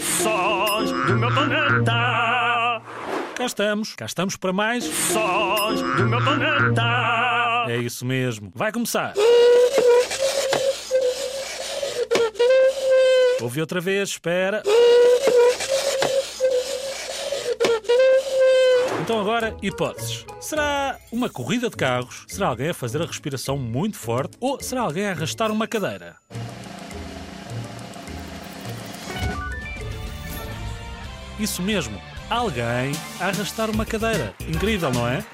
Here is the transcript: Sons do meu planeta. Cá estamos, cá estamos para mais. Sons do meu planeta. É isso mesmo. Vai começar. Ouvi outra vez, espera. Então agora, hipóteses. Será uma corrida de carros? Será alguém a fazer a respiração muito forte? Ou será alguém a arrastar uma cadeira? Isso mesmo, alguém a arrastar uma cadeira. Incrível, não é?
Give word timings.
Sons 0.00 0.90
do 0.90 1.16
meu 1.16 1.32
planeta. 1.32 2.82
Cá 3.34 3.46
estamos, 3.46 3.94
cá 3.94 4.04
estamos 4.04 4.36
para 4.36 4.52
mais. 4.52 4.84
Sons 4.84 5.80
do 5.80 6.06
meu 6.06 6.22
planeta. 6.22 7.66
É 7.68 7.78
isso 7.78 8.04
mesmo. 8.04 8.52
Vai 8.54 8.70
começar. 8.72 9.14
Ouvi 13.40 13.60
outra 13.60 13.80
vez, 13.80 14.10
espera. 14.10 14.62
Então 19.00 19.20
agora, 19.20 19.56
hipóteses. 19.62 20.26
Será 20.40 20.98
uma 21.12 21.28
corrida 21.30 21.70
de 21.70 21.76
carros? 21.76 22.24
Será 22.28 22.48
alguém 22.48 22.70
a 22.70 22.74
fazer 22.74 23.00
a 23.00 23.06
respiração 23.06 23.56
muito 23.56 23.96
forte? 23.96 24.36
Ou 24.40 24.60
será 24.60 24.82
alguém 24.82 25.06
a 25.06 25.12
arrastar 25.12 25.50
uma 25.50 25.66
cadeira? 25.66 26.16
Isso 31.38 31.62
mesmo, 31.62 32.00
alguém 32.30 32.92
a 33.20 33.26
arrastar 33.26 33.70
uma 33.70 33.84
cadeira. 33.84 34.34
Incrível, 34.48 34.90
não 34.92 35.06
é? 35.06 35.24